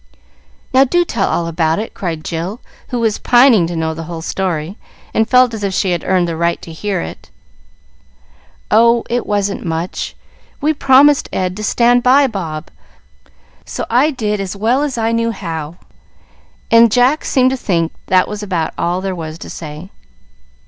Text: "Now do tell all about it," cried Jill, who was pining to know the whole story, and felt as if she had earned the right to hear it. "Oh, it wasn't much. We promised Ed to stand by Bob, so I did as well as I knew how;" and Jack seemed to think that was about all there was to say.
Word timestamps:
"Now 0.73 0.83
do 0.83 1.05
tell 1.05 1.29
all 1.29 1.45
about 1.45 1.77
it," 1.77 1.93
cried 1.93 2.23
Jill, 2.25 2.59
who 2.87 2.99
was 2.99 3.19
pining 3.19 3.67
to 3.67 3.75
know 3.75 3.93
the 3.93 4.05
whole 4.05 4.23
story, 4.23 4.75
and 5.13 5.29
felt 5.29 5.53
as 5.53 5.63
if 5.63 5.75
she 5.75 5.91
had 5.91 6.03
earned 6.03 6.27
the 6.27 6.35
right 6.35 6.59
to 6.63 6.71
hear 6.73 7.01
it. 7.01 7.29
"Oh, 8.71 9.03
it 9.11 9.27
wasn't 9.27 9.63
much. 9.63 10.15
We 10.59 10.73
promised 10.73 11.29
Ed 11.31 11.55
to 11.55 11.63
stand 11.63 12.01
by 12.01 12.25
Bob, 12.25 12.71
so 13.63 13.85
I 13.91 14.09
did 14.09 14.39
as 14.39 14.55
well 14.55 14.81
as 14.81 14.97
I 14.97 15.11
knew 15.11 15.29
how;" 15.29 15.77
and 16.71 16.91
Jack 16.91 17.23
seemed 17.23 17.51
to 17.51 17.55
think 17.55 17.93
that 18.07 18.27
was 18.27 18.41
about 18.41 18.73
all 18.79 19.01
there 19.01 19.13
was 19.13 19.37
to 19.37 19.51
say. 19.51 19.91